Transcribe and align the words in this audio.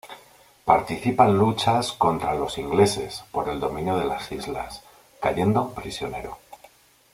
Participa 0.65 1.27
en 1.27 1.37
luchas 1.37 1.91
contra 1.91 2.33
los 2.33 2.57
ingleses 2.57 3.23
por 3.31 3.49
el 3.49 3.59
dominio 3.59 3.97
de 3.99 4.05
las 4.05 4.31
islas, 4.31 4.81
cayendo 5.21 5.69
prisionero. 5.75 6.39